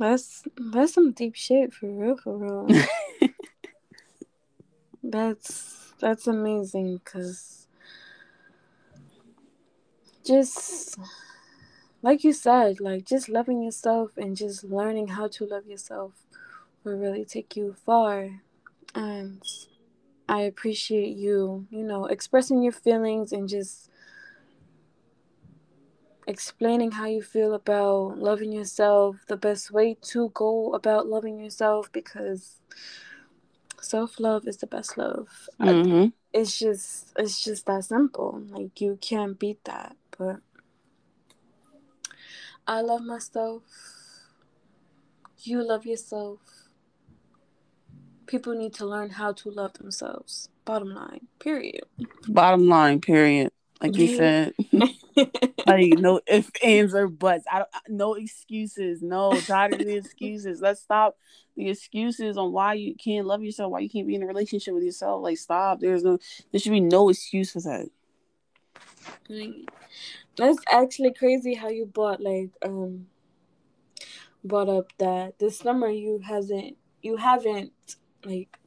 That's 0.00 0.44
that's 0.56 0.94
some 0.94 1.12
deep 1.12 1.34
shit 1.34 1.74
for 1.74 1.86
real, 1.90 2.16
for 2.16 2.38
real. 2.38 2.66
that's 5.02 5.92
that's 6.00 6.26
amazing 6.26 7.02
because 7.04 7.66
just 10.24 10.98
like 12.00 12.24
you 12.24 12.32
said, 12.32 12.80
like 12.80 13.04
just 13.04 13.28
loving 13.28 13.62
yourself 13.62 14.16
and 14.16 14.34
just 14.34 14.64
learning 14.64 15.08
how 15.08 15.28
to 15.28 15.44
love 15.44 15.66
yourself 15.66 16.12
will 16.82 16.96
really 16.96 17.26
take 17.26 17.54
you 17.54 17.76
far. 17.84 18.40
And 18.94 19.42
I 20.30 20.40
appreciate 20.40 21.14
you, 21.14 21.66
you 21.70 21.84
know, 21.84 22.06
expressing 22.06 22.62
your 22.62 22.72
feelings 22.72 23.32
and 23.32 23.46
just 23.50 23.89
explaining 26.30 26.92
how 26.92 27.06
you 27.06 27.22
feel 27.22 27.54
about 27.54 28.18
loving 28.18 28.52
yourself, 28.52 29.16
the 29.26 29.36
best 29.36 29.72
way 29.72 29.96
to 30.00 30.30
go 30.32 30.72
about 30.72 31.08
loving 31.08 31.40
yourself 31.40 31.90
because 31.92 32.60
self 33.80 34.20
love 34.20 34.46
is 34.46 34.58
the 34.58 34.66
best 34.66 34.96
love. 34.96 35.48
Mm-hmm. 35.60 36.06
It's 36.32 36.56
just 36.58 37.12
it's 37.18 37.42
just 37.42 37.66
that 37.66 37.84
simple. 37.84 38.42
Like 38.48 38.80
you 38.80 38.96
can't 39.00 39.38
beat 39.38 39.64
that. 39.64 39.96
But 40.16 40.36
I 42.66 42.80
love 42.80 43.02
myself. 43.02 43.62
You 45.42 45.66
love 45.66 45.84
yourself. 45.84 46.38
People 48.26 48.54
need 48.54 48.74
to 48.74 48.86
learn 48.86 49.10
how 49.10 49.32
to 49.32 49.50
love 49.50 49.72
themselves. 49.72 50.48
Bottom 50.64 50.94
line. 50.94 51.26
Period. 51.40 51.82
Bottom 52.28 52.68
line, 52.68 53.00
period. 53.00 53.50
Like 53.82 53.96
you 53.96 54.16
said. 54.16 54.54
like 55.66 55.92
no 55.98 56.20
ifs, 56.26 56.50
ands, 56.62 56.94
or 56.94 57.08
buts. 57.08 57.44
I 57.50 57.58
don't 57.58 57.70
no 57.88 58.14
excuses. 58.14 59.02
No, 59.02 59.32
tired 59.40 59.74
of 59.74 59.80
the 59.80 59.96
excuses. 59.96 60.60
Let's 60.60 60.80
stop 60.80 61.16
the 61.56 61.70
excuses 61.70 62.36
on 62.36 62.52
why 62.52 62.74
you 62.74 62.94
can't 62.94 63.26
love 63.26 63.42
yourself, 63.42 63.72
why 63.72 63.80
you 63.80 63.90
can't 63.90 64.06
be 64.06 64.14
in 64.14 64.22
a 64.22 64.26
relationship 64.26 64.74
with 64.74 64.84
yourself. 64.84 65.22
Like 65.22 65.38
stop. 65.38 65.80
There's 65.80 66.02
no 66.02 66.18
there 66.50 66.60
should 66.60 66.72
be 66.72 66.80
no 66.80 67.08
excuse 67.08 67.52
for 67.52 67.60
that. 67.60 67.88
That's 70.36 70.58
actually 70.70 71.12
crazy 71.12 71.54
how 71.54 71.68
you 71.68 71.86
bought 71.86 72.20
like 72.20 72.50
um 72.64 73.06
brought 74.42 74.68
up 74.68 74.92
that 74.98 75.38
this 75.38 75.58
summer 75.58 75.88
you 75.88 76.20
hasn't 76.24 76.76
you 77.02 77.16
haven't 77.16 77.72
like 78.24 78.58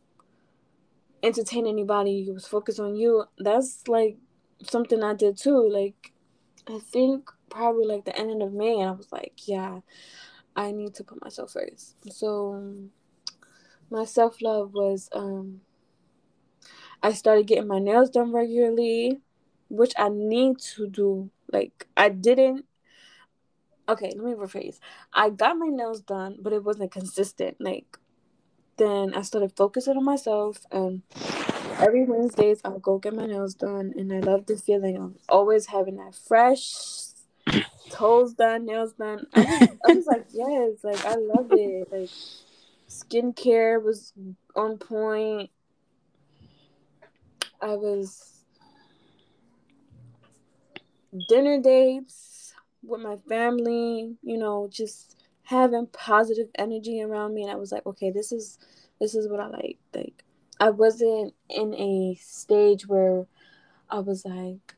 entertained 1.24 1.68
anybody, 1.68 2.12
you 2.12 2.34
was 2.34 2.46
focused 2.46 2.80
on 2.80 2.96
you. 2.96 3.24
That's 3.38 3.88
like 3.88 4.18
something 4.62 5.02
I 5.04 5.14
did 5.14 5.38
too. 5.38 5.70
Like 5.70 6.13
I 6.68 6.80
think 6.80 7.30
probably 7.50 7.86
like 7.86 8.06
the 8.06 8.18
ending 8.18 8.42
of 8.42 8.54
May, 8.54 8.80
and 8.80 8.90
I 8.90 8.94
was 8.94 9.12
like, 9.12 9.48
yeah, 9.48 9.80
I 10.56 10.72
need 10.72 10.94
to 10.96 11.04
put 11.04 11.22
myself 11.22 11.52
first. 11.54 11.96
So 12.12 12.64
my 13.90 14.06
self 14.06 14.42
love 14.42 14.74
was 14.74 15.10
um 15.14 15.62
I 17.02 17.12
started 17.14 17.48
getting 17.48 17.68
my 17.68 17.80
nails 17.80 18.10
done 18.10 18.32
regularly, 18.32 19.20
which 19.70 19.94
I 19.98 20.10
need 20.10 20.60
to 20.76 20.88
do. 20.88 21.30
Like 21.52 21.88
I 21.98 22.10
didn't 22.10 22.66
okay, 23.88 24.14
let 24.16 24.26
me 24.26 24.34
rephrase. 24.34 24.80
I 25.14 25.30
got 25.30 25.58
my 25.58 25.68
nails 25.68 26.02
done, 26.02 26.38
but 26.40 26.54
it 26.54 26.64
wasn't 26.64 26.92
consistent. 26.92 27.58
Like 27.60 27.98
then 28.78 29.14
I 29.14 29.22
started 29.22 29.54
focusing 29.56 29.98
on 29.98 30.06
myself 30.06 30.66
and 30.72 31.04
every 31.80 32.06
Wednesdays 32.06 32.62
I'll 32.64 32.80
go 32.80 32.98
get 32.98 33.14
my 33.14 33.26
nails 33.26 33.54
done, 33.54 33.94
and 33.98 34.12
I 34.12 34.20
love 34.20 34.46
the 34.46 34.58
feeling 34.58 34.98
of 34.98 35.16
always 35.30 35.68
having 35.68 35.98
that 35.98 36.16
fresh 36.16 36.74
toes 37.90 38.34
done, 38.34 38.66
nails 38.66 38.94
done. 38.94 39.28
I 39.34 39.40
was, 39.40 39.70
I 39.86 39.94
was 39.94 40.06
like, 40.06 40.26
yes, 40.34 40.84
like 40.84 41.06
I 41.06 41.16
love 41.16 41.48
it. 41.52 41.88
Like 41.92 42.10
skincare 42.90 43.82
was 43.82 44.14
on 44.56 44.78
point. 44.78 45.50
I 47.62 47.76
was 47.76 48.34
dinner 51.30 51.62
dates 51.62 52.54
with 52.84 53.02
my 53.02 53.18
family, 53.30 54.16
you 54.22 54.38
know, 54.38 54.68
just 54.72 55.18
having 55.44 55.88
positive 55.88 56.48
energy 56.56 57.02
around 57.02 57.34
me 57.34 57.44
and 57.44 57.52
I 57.52 57.56
was 57.56 57.72
like, 57.72 57.86
okay, 57.86 58.12
this 58.12 58.32
is 58.32 58.58
this 59.00 59.16
is 59.16 59.30
what 59.30 59.40
I 59.40 59.48
like. 59.48 59.78
Like 59.94 60.24
I 60.64 60.70
wasn't 60.70 61.34
in 61.50 61.74
a 61.74 62.18
stage 62.22 62.88
where 62.88 63.26
I 63.90 64.00
was 64.00 64.24
like, 64.24 64.76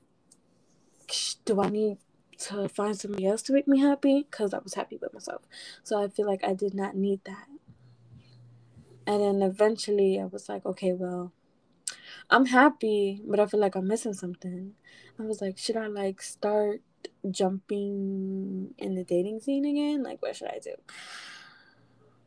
do 1.45 1.61
I 1.61 1.69
need 1.69 1.99
to 2.39 2.67
find 2.67 2.99
somebody 2.99 3.27
else 3.27 3.43
to 3.43 3.53
make 3.53 3.67
me 3.67 3.81
happy? 3.81 4.25
Because 4.27 4.51
I 4.51 4.57
was 4.57 4.73
happy 4.73 4.97
with 4.99 5.13
myself. 5.13 5.43
So 5.83 6.03
I 6.03 6.07
feel 6.07 6.25
like 6.25 6.43
I 6.43 6.55
did 6.55 6.73
not 6.73 6.95
need 6.95 7.19
that. 7.25 7.45
And 9.05 9.21
then 9.21 9.43
eventually 9.43 10.19
I 10.19 10.25
was 10.25 10.49
like, 10.49 10.65
okay, 10.65 10.93
well, 10.93 11.33
I'm 12.31 12.47
happy, 12.47 13.21
but 13.23 13.39
I 13.39 13.45
feel 13.45 13.59
like 13.59 13.75
I'm 13.75 13.87
missing 13.87 14.13
something. 14.13 14.73
I 15.19 15.21
was 15.21 15.39
like, 15.39 15.59
should 15.59 15.77
I 15.77 15.85
like 15.85 16.19
start 16.19 16.81
jumping 17.29 18.73
in 18.79 18.95
the 18.95 19.03
dating 19.03 19.39
scene 19.41 19.65
again? 19.65 20.01
Like, 20.01 20.19
what 20.23 20.35
should 20.35 20.47
I 20.47 20.57
do? 20.63 20.73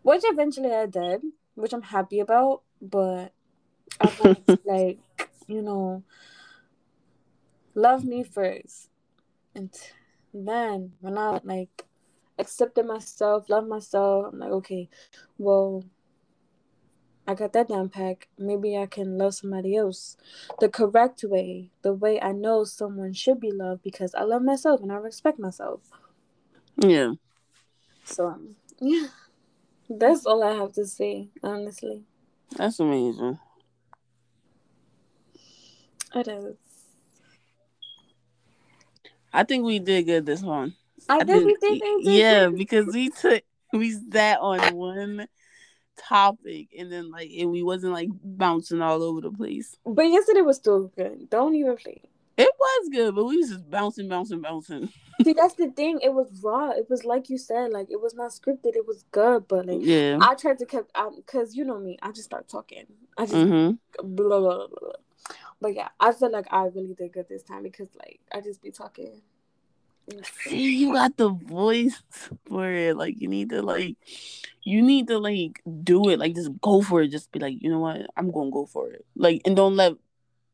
Which 0.03 0.23
eventually 0.27 0.73
I 0.73 0.87
did, 0.87 1.23
which 1.57 1.73
I'm 1.73 1.83
happy 1.83 2.21
about, 2.21 2.63
but 2.81 3.33
I 4.01 4.13
was 4.19 4.59
like, 4.65 4.99
you 5.47 5.63
know, 5.63 6.03
love 7.75 8.05
me 8.05 8.23
first. 8.23 8.91
And 9.55 9.71
then 10.33 10.93
when 11.01 11.19
I 11.19 11.41
like 11.43 11.87
accepted 12.39 12.87
myself, 12.87 13.49
love 13.49 13.67
myself, 13.67 14.27
I'm 14.33 14.39
like, 14.39 14.51
okay, 14.51 14.89
well, 15.39 15.85
I 17.27 17.35
got 17.35 17.53
that 17.53 17.69
down 17.69 17.91
pack. 17.91 18.29
Maybe 18.39 18.77
I 18.77 18.87
can 18.87 19.19
love 19.19 19.35
somebody 19.35 19.77
else 19.77 20.17
the 20.61 20.69
correct 20.69 21.25
way, 21.25 21.71
the 21.83 21.93
way 21.93 22.21
I 22.21 22.33
know 22.33 22.65
someone 22.65 23.13
should 23.13 23.41
be 23.41 23.53
loved 23.53 23.83
because 23.83 24.15
I 24.15 24.23
love 24.23 24.43
myself 24.43 24.81
and 24.81 24.91
I 24.91 24.97
respect 24.97 25.39
myself. 25.39 25.81
Yeah. 26.77 27.13
So, 28.05 28.29
um, 28.29 28.57
yeah, 28.81 29.09
that's 29.91 30.25
all 30.25 30.43
I 30.43 30.55
have 30.55 30.73
to 30.75 30.87
say, 30.87 31.29
honestly. 31.43 32.05
That's 32.57 32.81
amazing. 32.81 33.39
It 36.15 36.29
is. 36.29 36.57
I 39.33 39.45
think 39.45 39.65
we 39.65 39.79
did 39.79 40.07
good 40.07 40.27
this 40.27 40.43
one. 40.43 40.75
I, 41.09 41.19
I 41.19 41.25
think 41.25 41.45
we 41.45 41.57
did. 41.61 41.83
Yeah, 42.01 42.49
because 42.49 42.87
we 42.95 43.11
took 43.11 43.43
we 43.73 43.93
sat 44.13 44.41
on 44.41 44.75
one 44.75 45.29
topic 45.97 46.69
and 46.79 46.91
then 46.91 47.11
like 47.11 47.31
and 47.39 47.51
we 47.51 47.63
wasn't 47.63 47.93
like 47.93 48.09
bouncing 48.23 48.81
all 48.81 49.03
over 49.03 49.21
the 49.21 49.31
place. 49.31 49.77
But 49.85 50.07
yesterday 50.11 50.41
was 50.41 50.57
still 50.57 50.89
good. 50.97 51.29
Don't 51.31 51.55
even 51.55 51.77
play. 51.77 52.03
It 52.37 52.51
was 52.59 52.89
good, 52.91 53.15
but 53.17 53.25
we 53.25 53.37
was 53.37 53.51
just 53.51 53.69
bouncing, 53.69 54.09
bouncing, 54.09 54.41
bouncing. 54.41 54.89
See, 55.25 55.33
that's 55.33 55.55
the 55.55 55.71
thing. 55.71 55.99
It 56.03 56.15
was 56.15 56.41
raw. 56.43 56.71
It 56.71 56.89
was 56.89 57.05
like 57.05 57.29
you 57.29 57.37
said, 57.37 57.73
like 57.73 57.91
it 57.91 58.01
was 58.01 58.15
not 58.15 58.31
scripted. 58.31 58.77
It 58.77 58.87
was 58.87 59.05
good, 59.11 59.49
but 59.49 59.67
like 59.67 59.81
Yeah. 59.81 60.19
I 60.21 60.35
tried 60.35 60.59
to 60.59 60.67
keep 60.67 60.85
out 60.95 61.17
because 61.17 61.57
you 61.57 61.65
know 61.65 61.79
me. 61.79 61.99
I 62.01 62.13
just 62.13 62.25
start 62.25 62.49
talking. 62.49 62.87
I 63.17 63.25
just 63.27 63.37
Mm-hmm. 63.37 64.15
blah, 64.15 64.39
blah, 64.41 64.57
blah, 64.57 64.67
blah. 64.69 64.93
But 65.61 65.75
yeah, 65.75 65.89
I 65.99 66.13
feel 66.13 66.31
like 66.31 66.47
I 66.51 66.65
really 66.67 66.95
did 66.95 67.13
good 67.13 67.29
this 67.29 67.43
time 67.43 67.63
because 67.63 67.89
like 67.97 68.21
I 68.33 68.41
just 68.41 68.63
be 68.63 68.71
talking. 68.71 69.23
See, 70.43 70.77
you 70.77 70.95
got 70.95 71.17
the 71.17 71.29
voice 71.29 72.03
for 72.47 72.71
it. 72.71 72.97
Like 72.97 73.21
you 73.21 73.29
need 73.29 73.51
to 73.51 73.61
like, 73.61 73.97
you 74.63 74.81
need 74.81 75.09
to 75.09 75.19
like 75.19 75.61
do 75.83 76.09
it. 76.09 76.19
Like 76.19 76.35
just 76.35 76.51
go 76.61 76.81
for 76.81 77.03
it. 77.03 77.09
Just 77.09 77.31
be 77.33 77.39
like, 77.39 77.61
you 77.61 77.71
know 77.71 77.81
what? 77.81 78.07
I'm 78.17 78.31
gonna 78.31 78.51
go 78.51 78.67
for 78.67 78.91
it. 78.91 79.05
Like 79.17 79.43
and 79.45 79.57
don't 79.57 79.77
let 79.77 79.95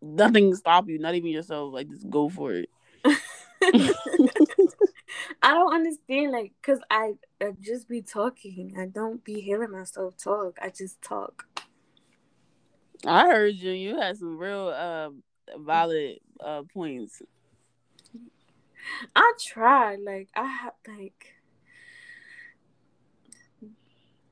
nothing 0.03 0.55
stop 0.55 0.89
you. 0.89 0.99
Not 0.99 1.15
even 1.15 1.31
yourself. 1.31 1.73
Like 1.73 1.89
just 1.89 2.09
go 2.11 2.29
for 2.29 2.53
it. 2.53 2.69
I 5.43 5.53
don't 5.55 5.75
understand, 5.75 6.33
like, 6.33 6.53
cause 6.63 6.81
I, 6.91 7.15
I 7.41 7.53
just 7.61 7.89
be 7.89 8.03
talking. 8.03 8.75
I 8.79 8.87
don't 8.87 9.23
be 9.23 9.41
hearing 9.41 9.71
myself 9.71 10.17
talk. 10.17 10.59
I 10.61 10.71
just 10.71 11.01
talk. 11.03 11.47
I 13.07 13.27
heard 13.27 13.55
you. 13.55 13.73
You 13.73 13.97
had 14.01 14.17
some 14.17 14.39
real 14.39 14.69
uh 14.69 15.11
valid 15.59 16.19
uh 16.41 16.63
points. 16.73 17.23
I 19.17 19.33
tried, 19.41 20.01
like, 20.01 20.29
I 20.37 20.45
have, 20.45 20.75
like, 20.87 21.35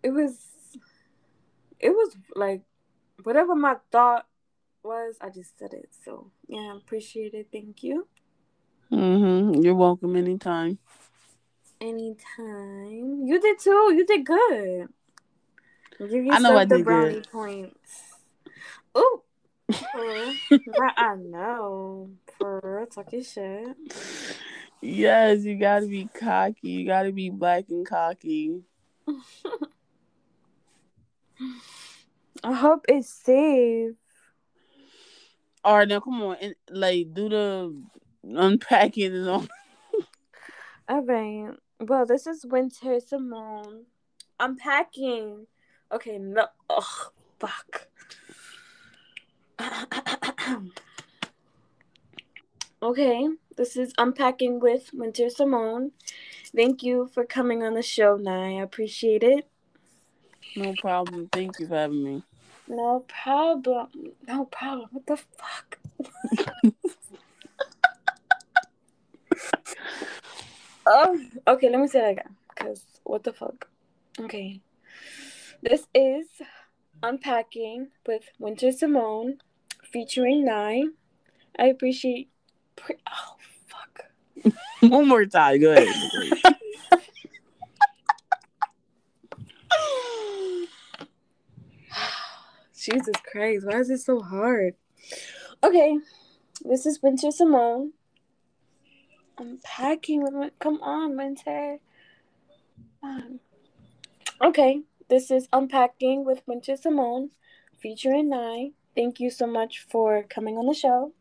it 0.02 0.10
was, 0.10 0.38
it 1.80 1.90
was 1.90 2.16
like, 2.34 2.62
whatever 3.22 3.54
my 3.54 3.76
thought 3.90 4.26
was, 4.82 5.16
I 5.20 5.30
just 5.30 5.58
said 5.58 5.72
it. 5.72 5.90
So 6.04 6.30
yeah, 6.48 6.72
I 6.74 6.76
appreciate 6.76 7.34
it. 7.34 7.48
Thank 7.52 7.82
you. 7.82 8.06
Mm-hmm. 8.90 9.62
You're 9.62 9.74
welcome 9.74 10.16
anytime. 10.16 10.78
Anytime. 11.80 13.22
You 13.24 13.40
did 13.40 13.58
too. 13.58 13.94
You 13.94 14.04
did 14.06 14.26
good. 14.26 14.88
Give 15.98 16.24
yourself 16.24 16.34
I 16.34 16.38
know 16.38 16.56
I 16.56 16.64
the 16.64 16.76
did 16.76 16.84
brownie 16.84 17.14
good. 17.14 17.30
points. 17.30 18.11
Ooh. 18.96 19.22
I 19.72 21.16
know. 21.16 22.10
For 22.38 22.60
real, 22.62 22.86
talking 22.86 23.22
shit. 23.22 23.76
Yes, 24.80 25.44
you 25.44 25.56
gotta 25.56 25.86
be 25.86 26.08
cocky. 26.12 26.68
You 26.68 26.86
gotta 26.86 27.12
be 27.12 27.30
black 27.30 27.66
and 27.70 27.86
cocky. 27.86 28.62
I 32.44 32.52
hope 32.52 32.84
it's 32.88 33.08
safe. 33.08 33.94
All 35.64 35.76
right, 35.78 35.86
now 35.86 36.00
come 36.00 36.20
on 36.22 36.36
and 36.40 36.56
like 36.70 37.14
do 37.14 37.28
the 37.28 37.72
unpacking 38.24 39.14
and 39.14 39.28
all. 39.28 39.46
All 40.88 41.02
right. 41.02 41.50
Well, 41.78 42.04
this 42.04 42.26
is 42.26 42.44
Winter 42.44 42.98
Simone. 42.98 43.84
I'm 44.40 44.56
packing. 44.56 45.46
Okay, 45.92 46.18
no. 46.18 46.48
Ugh, 46.68 47.12
fuck. 47.38 47.86
okay, 52.82 53.28
this 53.56 53.76
is 53.76 53.92
Unpacking 53.98 54.58
with 54.60 54.90
Winter 54.92 55.30
Simone. 55.30 55.92
Thank 56.54 56.82
you 56.82 57.08
for 57.12 57.24
coming 57.24 57.62
on 57.62 57.74
the 57.74 57.82
show, 57.82 58.16
Nye. 58.16 58.58
I 58.58 58.62
appreciate 58.62 59.22
it. 59.22 59.48
No 60.56 60.74
problem. 60.80 61.28
Thank 61.32 61.58
you 61.58 61.66
for 61.66 61.74
having 61.74 62.04
me. 62.04 62.22
No 62.68 63.04
problem. 63.08 63.88
No 64.26 64.44
problem. 64.46 64.88
What 64.92 65.06
the 65.06 65.16
fuck? 65.16 65.78
oh, 70.86 71.20
okay. 71.48 71.70
Let 71.70 71.80
me 71.80 71.88
say 71.88 72.00
that 72.00 72.10
again. 72.10 72.36
Cause 72.54 72.84
what 73.04 73.24
the 73.24 73.32
fuck? 73.32 73.66
Okay. 74.20 74.60
This 75.62 75.86
is 75.94 76.26
unpacking 77.02 77.88
with 78.06 78.24
Winter 78.38 78.72
Simone, 78.72 79.38
featuring 79.92 80.44
Nine. 80.44 80.92
I 81.58 81.66
appreciate. 81.66 82.30
Pre- 82.76 82.96
oh 83.08 83.36
fuck. 83.66 84.04
One 84.90 85.08
more 85.08 85.26
time. 85.26 85.60
Go 85.60 85.72
ahead. 85.72 85.88
Jesus 92.76 93.14
Christ, 93.30 93.66
why 93.66 93.78
is 93.78 93.90
it 93.90 93.98
so 93.98 94.20
hard? 94.20 94.74
Okay, 95.62 95.98
this 96.64 96.86
is 96.86 97.02
Winter 97.02 97.30
Simone. 97.30 97.92
I'm 99.38 99.58
packing 99.62 100.22
with 100.22 100.32
my. 100.32 100.50
Come 100.58 100.80
on, 100.82 101.16
Winter. 101.16 101.78
Um, 103.02 103.40
Okay, 104.42 104.82
this 105.08 105.30
is 105.30 105.46
Unpacking 105.52 106.24
with 106.24 106.42
Winter 106.48 106.76
Simone, 106.76 107.30
featuring 107.80 108.28
Nine. 108.28 108.72
Thank 108.94 109.20
you 109.20 109.30
so 109.30 109.46
much 109.46 109.80
for 109.80 110.22
coming 110.22 110.56
on 110.58 110.66
the 110.66 110.74
show. 110.74 111.12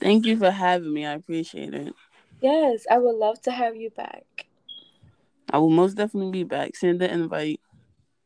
Thank 0.00 0.26
you 0.26 0.36
for 0.38 0.50
having 0.50 0.92
me. 0.92 1.04
I 1.06 1.14
appreciate 1.14 1.74
it. 1.74 1.94
Yes, 2.40 2.86
I 2.90 2.98
would 2.98 3.16
love 3.16 3.40
to 3.42 3.50
have 3.52 3.76
you 3.76 3.90
back. 3.90 4.46
I 5.50 5.58
will 5.58 5.70
most 5.70 5.94
definitely 5.94 6.30
be 6.30 6.44
back. 6.44 6.76
Send 6.76 7.00
the 7.00 7.10
invite. 7.10 7.60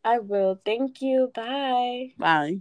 I 0.05 0.19
will. 0.19 0.61
Thank 0.65 1.01
you. 1.03 1.31
Bye. 1.35 2.15
Bye. 2.19 2.61